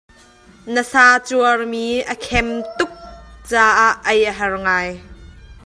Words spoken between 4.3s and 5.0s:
a har ngai.